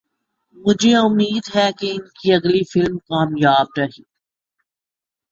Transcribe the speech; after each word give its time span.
مجھے 0.57 0.93
امید 0.97 1.43
ہے 1.55 1.67
کہ 1.79 1.91
ان 1.91 2.07
کی 2.15 2.33
اگلی 2.33 2.63
فلم 2.63 2.97
کامیاب 2.99 3.67
رہی 3.77 4.03